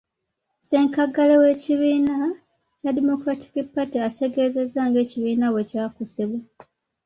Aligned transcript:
Ssenkaggale 0.61 1.33
w’ekibiina 1.41 2.15
ki 2.79 2.89
Democratic 2.99 3.53
Party, 3.73 3.97
ategeezezza 4.07 4.79
ng'ekibiina 4.87 5.45
bwe 5.53 5.63
kyakosebwa. 5.69 6.39